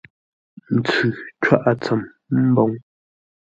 Ntsʉ 0.77 0.99
cwáʼa 1.43 1.71
tsəm 1.81 2.01
mboŋ. 2.49 2.71